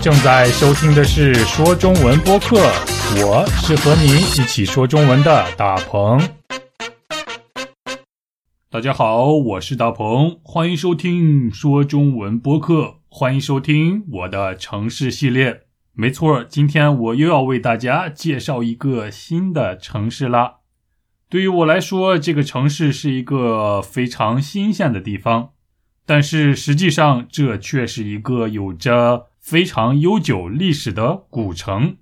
[0.00, 2.56] 正在收听的是说中文播客，
[3.24, 6.20] 我是和你一起说中文的大鹏。
[8.68, 15.62] 大家好，我是大鹏，欢迎收听说中文播客，欢迎收听我的城市系列。
[15.92, 20.56] 没错，今天我又要为大家介绍一个新的城市啦。
[21.28, 25.50] 对于我来说，这个城市是一个非常新鲜的地方，
[26.04, 31.96] 但是实际上这却是一个有着非常悠久历史的古城。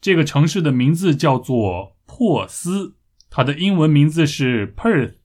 [0.00, 2.94] 这个城市的名字叫做珀斯，
[3.28, 5.16] 它的英文名字是 Perth，P-E-R-T-H。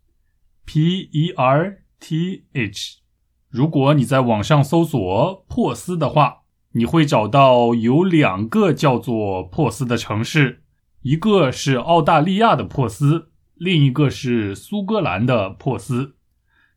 [3.52, 6.38] 如果你在网上搜索珀斯的话，
[6.71, 10.63] 你会找到有两个叫做珀斯的城市。
[11.04, 16.15] 一个是澳大利亚的珀斯，另一个是苏格兰的珀斯。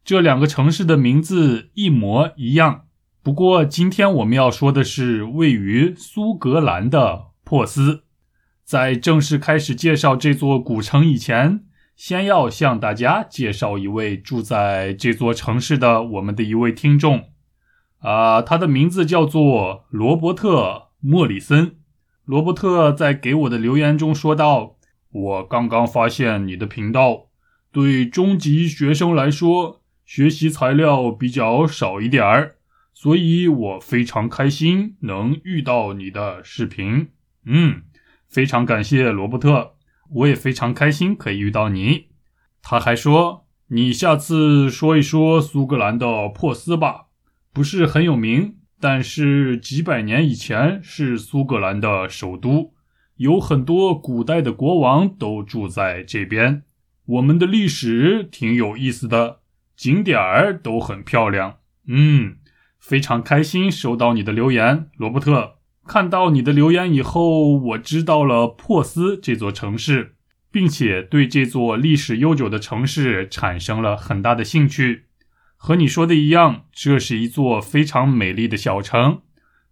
[0.05, 2.86] 这两个城市的名字一模一样。
[3.27, 8.05] 不过，今天我们要说的是位于苏格兰的珀斯。
[8.63, 11.65] 在正式开始介绍这座古城以前，
[11.97, 17.25] 先要向大家介绍一位住在这座城市的我们的一位听众。
[17.99, 20.63] 啊，他的名字叫做罗伯特·
[21.01, 21.79] 莫里森。
[22.25, 24.77] 罗伯特在给我的留言中说道
[25.11, 27.27] ：“我刚刚发现你的频道，
[27.73, 32.56] 对中级学生来说，学习材料比较少一点儿，
[32.99, 37.11] 所以我非常开心能遇到你的视频。
[37.45, 37.83] 嗯，
[38.27, 39.75] 非常感谢罗伯特，
[40.15, 42.07] 我也非常开心可以遇到你。”
[42.63, 47.09] 他还说：“你下次说一说苏格兰的珀斯吧，
[47.53, 52.73] 不是很有名。”但是几百年以前是苏格兰的首都，
[53.17, 56.63] 有很多古代的国王都住在这边。
[57.05, 59.41] 我们的历史挺有意思的，
[59.77, 61.59] 景点儿都很漂亮。
[61.87, 62.39] 嗯，
[62.89, 65.57] 非常开心收到你的留言，罗伯特。
[65.89, 70.15] 看到你的留言以后，我知道了珀斯这座城市，
[70.53, 75.07] 并且对这座历史悠久的城市产生了很大的兴趣。
[75.57, 79.23] 和你说的一样，这是一座非常美丽的小城，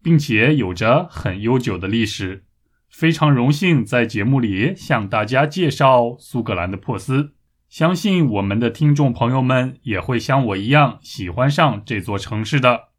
[0.03, 2.43] 并且有着很悠久的历史。
[2.91, 7.35] 非常荣幸在节目里向大家介绍苏格兰的珀斯。
[7.69, 12.94] 相信我们的听众朋友们也会像我一样喜欢上这座城市的。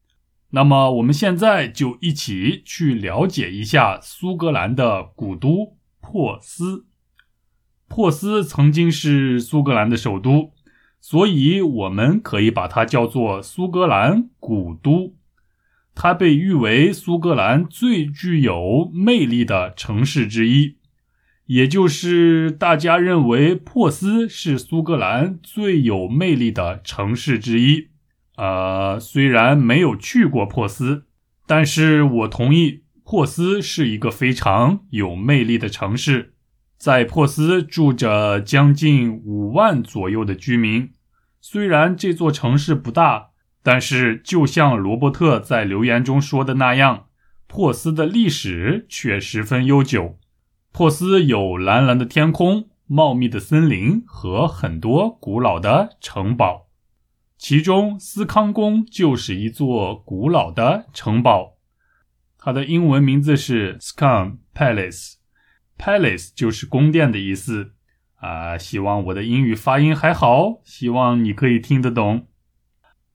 [0.51, 6.85] 那么，我们现在就一起去了解一下苏格兰的古都珀斯。
[7.87, 10.53] 珀斯曾经是苏格兰的首都。
[11.01, 15.13] 所以，我们可以把它叫做苏格兰古都。
[15.93, 20.77] 它被誉为苏格兰最具有魅力的城市之一，
[21.45, 27.89] 也就是大家认为珀斯是苏格兰最有魅力的城市之一。
[28.37, 31.05] 呃，虽然没有去过珀斯，
[31.47, 36.33] 但是我同意珀斯是一个非常有魅力的城市。
[36.77, 40.91] 在珀斯住着将近五万左右的居民。
[41.39, 43.27] 虽然这座城市不大，
[43.63, 47.05] 但是就像罗伯特在留言中说的那样，
[47.47, 50.17] 珀斯的历史却十分悠久。
[50.71, 56.64] 珀斯有蓝蓝的天空、茂密的森林和很多古老的城堡，
[57.37, 61.57] 其中斯康宫就是一座古老的城堡。
[62.37, 67.73] 它的英文名字是 Scone Palace，Palace 就是宫殿的意思。
[68.15, 72.27] 啊，希望我的英语发音还好，希望你可以听得懂。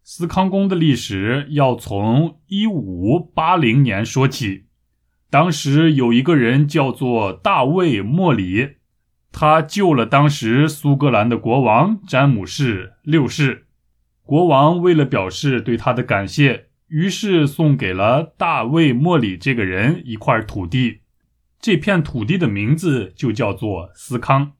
[0.03, 4.67] 斯康宫的历史要从一五八零年说起。
[5.31, 8.77] 当时有一个人叫做大卫·莫里，
[9.33, 13.69] 他救了当时苏格兰的国王詹姆士六世。
[14.31, 21.01] 国王为了表示对他的感谢，于是送给了大卫·莫里这个人一块土地。
[21.61, 24.53] 这片土地的名字就叫做斯康。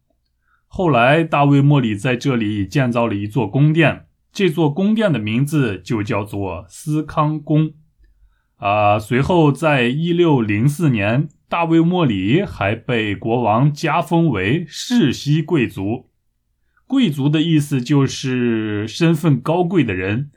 [0.67, 7.75] 后来，大卫·莫里在这里建造了一座宫殿，这座宫殿的名字就叫做斯康宫。
[8.57, 16.10] 啊，随后，在一六零四年，大卫·莫里还被国王加封为世袭贵族。
[16.91, 20.33] 贵族的意思就是身份高贵的人，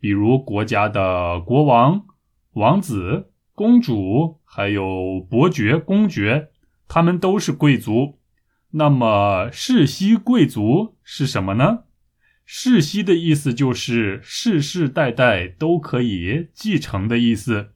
[0.00, 2.06] 比如国家的国王、
[2.54, 6.48] 王子、公主，还有伯爵、公爵，
[6.88, 8.18] 他们都是贵族。
[8.70, 11.80] 那么世袭贵族是什么呢？
[12.46, 17.72] 世袭的意思就是世世代代都可以继承的意思。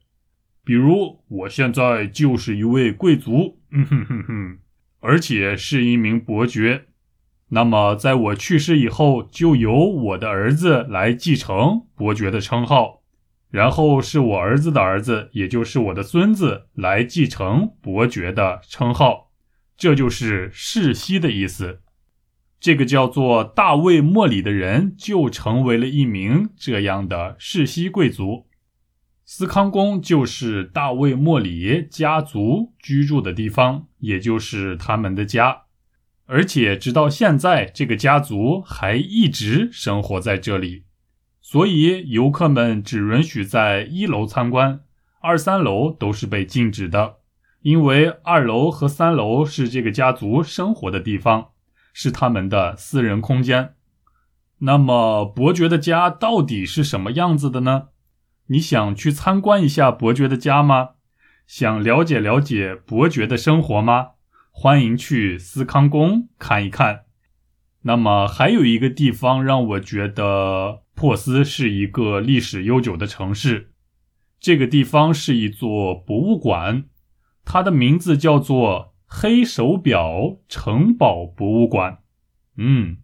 [0.65, 4.57] 比如我现在就是一位贵族，嗯哼哼哼，
[5.01, 6.85] 而且是一名伯爵。
[7.49, 13.01] 那么在我去世以后，就由我的儿子来继承伯爵的称号。
[13.49, 19.29] 然后是我儿子的儿子，也就是我的孙子来继承伯爵的称号，
[19.77, 21.81] 这就是世袭的意思。
[22.59, 28.47] 这个叫做大卫·莫里的人就成为了一名这样的世袭贵族。
[29.25, 35.62] 斯康宫就是大卫·莫里家族居住的地方，也就是他们的家。
[36.25, 40.85] 而且直到现在，这个家族还一直生活在这里。
[41.41, 44.79] 所以，游客们只允许在一楼参观，
[45.21, 47.17] 二三楼都是被禁止的。
[47.61, 51.49] 因为二楼和三楼是这个家族生活的地方，
[51.93, 53.75] 是他们的私人空间。
[54.59, 57.89] 那么，伯爵的家到底是什么样子的呢？
[58.47, 60.91] 你想去参观一下伯爵的家吗？
[61.45, 64.11] 想了解了解伯爵的生活吗？
[64.55, 67.01] 欢迎去斯康宫看一看。
[67.81, 70.83] 那么，还有一个地方让我觉得。
[70.95, 73.73] 珀斯是一个历史悠久的城市，
[74.39, 76.85] 这个地方是一座博物馆，
[77.43, 82.03] 它的名字叫做黑手表城堡博物馆。
[82.57, 82.97] 嗯，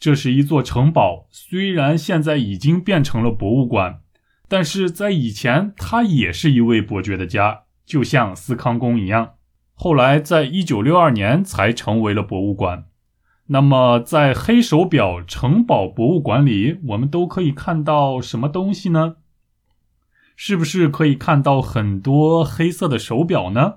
[0.00, 4.00] 这是一座城堡，虽然现在已经变成了博物馆，
[4.48, 9.34] 但是在以前，它也是一位伯爵的家，就像斯康宫一样。
[9.80, 12.86] 后来，在一九六二年才成为了博物馆。
[13.46, 19.18] 那么，在黑手表城堡博物馆里，我们都可以看到什么东西呢？
[20.34, 23.74] 是不是可以看到很多黑色的手表呢？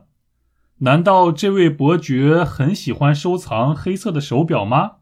[0.80, 4.94] 难道这位伯爵很喜欢收藏黑色的手表吗？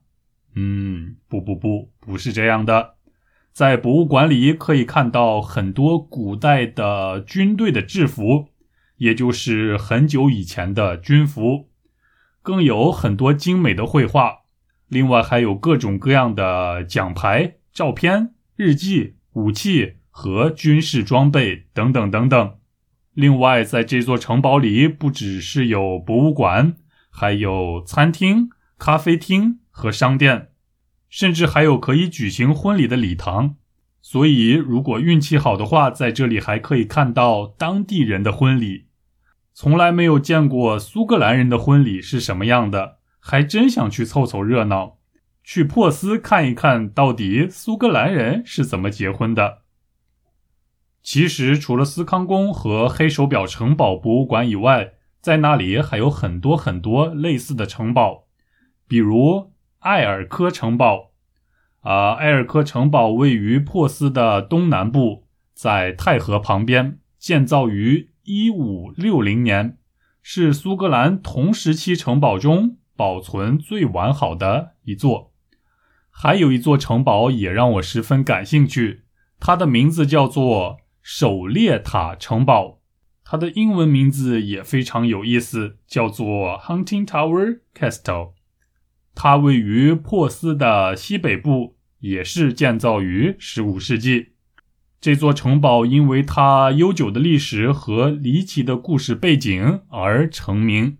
[0.54, 2.96] 嗯，不不不，不是这样的。
[3.54, 8.49] 在博物馆里可以看到很多古代的军队的制服，
[9.00, 11.69] 也就是很久以前的军服，
[12.42, 14.44] 更有很多精美的绘画。
[14.88, 22.56] 另外还有各种各样的奖牌、照片、日记、武器和军事装备等等等等。
[23.13, 26.75] 另外，在这座城堡里，不只是有博物馆，
[27.10, 30.50] 还有餐厅、咖啡厅和商店，
[31.10, 33.56] 甚至还有可以举行婚礼的礼堂。
[34.01, 38.88] 所以，如果运气好的话，在这里还可以看到当地人的婚礼。
[39.61, 43.00] 从来没有见过苏格兰人的婚礼是什么样的。
[43.19, 45.00] 还真想去凑凑热闹，
[45.44, 49.57] 去珀斯看一看到底苏格兰人是怎么结婚的。
[51.03, 58.27] 其实，除了斯康宫和黑手表城堡博物馆以外，在那里还有很多很多类似的城堡，
[58.88, 61.12] 比如埃尔科城堡。
[61.81, 69.77] 啊，埃尔科城堡位于珀斯的东南部，在泰河旁边，建造于1560年，
[70.21, 72.77] 是苏格兰同时期城堡中。
[72.95, 75.31] 保存最完好的一座，
[76.09, 79.03] 还有一座城堡也让我十分感兴趣。
[79.39, 82.81] 它的名字叫做狩猎塔城堡，
[83.23, 88.33] 它的英文名字也非常有意思，叫做 Hunting Tower Castle。
[89.15, 94.33] 它位于珀斯的西北部，也是建造于15世纪。
[95.01, 100.98] 这座城堡因为它悠久的历史和离奇的故事背景而成名。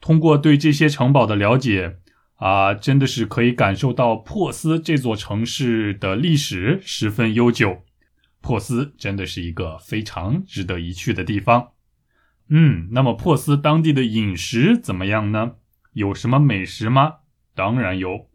[0.00, 1.98] 通过对这些城堡的了解，
[2.36, 7.82] 啊，真的是可以感受到珀斯这座城市的历史十分悠久。
[8.40, 11.68] 珀斯真的是一个非常值得一去的地方。
[12.48, 15.52] 嗯，那么珀斯当地的饮食怎么样呢？
[15.92, 17.18] 有什么美食吗？
[17.54, 18.28] 当然有。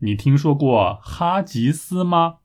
[0.00, 2.38] 你听说过哈吉斯吗？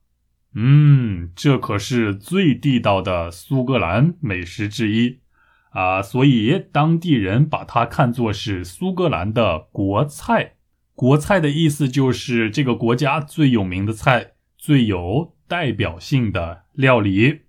[0.55, 5.19] 嗯，这可是最地道的苏格兰美食之一。
[5.71, 10.53] 啊，所以当地人把它看作是苏格兰的国菜。
[10.93, 17.41] 国菜的意思就是这个国家最有名的菜，最有代表性的料理。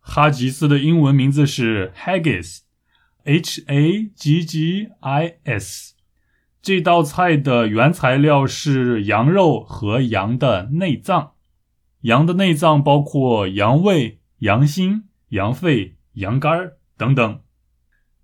[0.00, 5.94] 哈吉斯的英文名字是 Haggis，H A G G I S。
[6.60, 11.32] 这道菜的原材料是羊肉和羊的内脏。
[12.02, 17.40] 羊的内脏包括羊胃、羊心、羊肺、羊肝等等。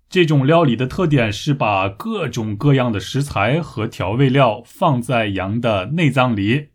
[0.09, 6.69] 这种料理的特点是把各种各样的食材和调味料放在羊的内脏里，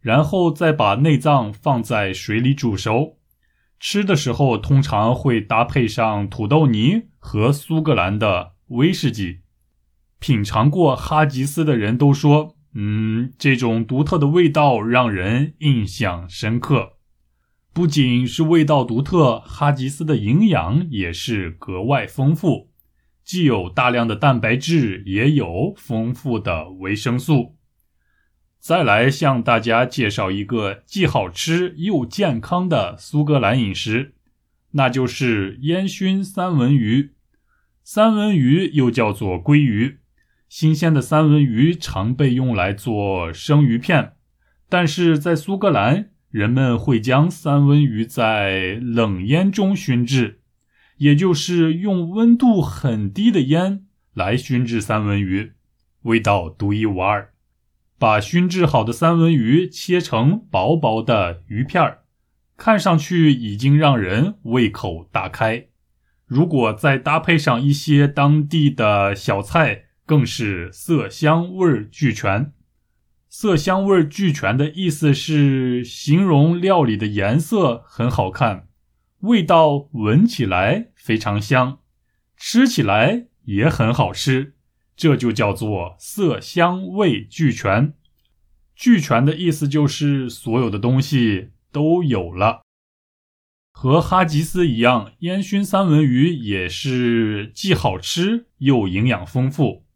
[0.00, 3.18] 然后再把内脏放在水里煮熟。
[3.78, 9.40] 吃的时候通常会搭配上土豆泥和苏格兰的威士忌。
[10.18, 16.94] 品尝过哈吉斯的人都说，嗯，这种独特的味道让人印象深刻。
[17.72, 22.70] 不仅是味道独特，哈吉斯的营养也是格外丰富。
[23.22, 27.56] 既有大量的蛋白质，也有丰富的维生素。
[28.58, 34.14] 再来向大家介绍一个既好吃又健康的苏格兰饮食，
[34.72, 37.12] 那就是烟熏三文鱼。
[37.84, 39.99] 三文鱼又叫做鲑鱼，
[40.50, 44.14] 新鲜的三文鱼常被用来做生鱼片，
[44.68, 50.40] 但是在苏格兰，人们会将三文鱼在冷烟中熏制，
[50.96, 55.52] 也就是用温度很低的烟来熏制三文鱼，
[56.02, 57.30] 味道独一无二。
[57.96, 62.00] 把熏制好的三文鱼切成薄薄的鱼片儿，
[62.56, 65.66] 看上去已经让人胃口大开。
[66.26, 72.52] 如果再搭配上一些当地的小菜，更是色香味俱全。
[73.28, 78.66] 色香味俱全的意思是形容料理的颜色很好看，
[79.20, 81.78] 味道闻起来非常香，
[82.36, 84.54] 吃起来也很好吃。
[84.96, 87.94] 这就叫做色香味俱全。
[88.74, 92.62] 俱全的意思就是所有的东西都有了。
[93.70, 99.86] 和哈吉斯一样，烟熏三文鱼也是既好吃又营养丰富。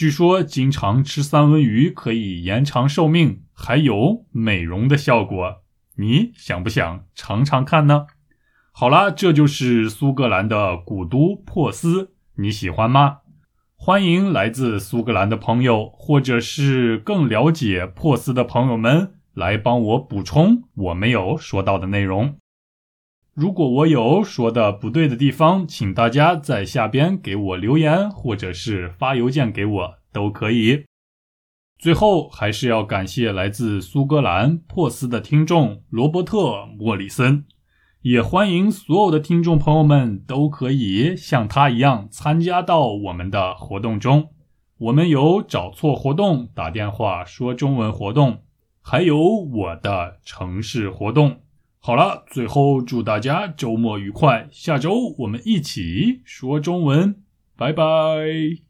[0.00, 5.56] 据说经常吃三文鱼可以延长寿命，还有美容的效果。
[5.96, 8.06] 你想不想尝尝看呢？
[8.72, 13.18] 好啦，这就是苏格兰的古都珀斯，你喜欢吗？
[13.76, 22.39] 欢迎来自苏格兰的朋友，或者是更了解珀斯的朋友们来帮我补充我没有说到的内容。
[23.34, 30.84] 如果我有说的不对的地方，请大家在下边给我留言，或者是发邮件给我都可以。
[31.78, 36.38] 最后，还是要感谢来自苏格兰珀斯的听众罗伯特·
[36.76, 37.44] 莫里森。
[38.02, 44.28] 也欢迎所有的听众朋友们都可以像他一样参加到我们的活动中。
[44.78, 48.42] 我们有找错活动、打电话说中文活动，
[48.82, 51.40] 还有我的城市活动。
[51.82, 57.22] 好了，最后祝大家周末愉快，下周我们一起说中文，
[57.56, 58.69] 拜拜。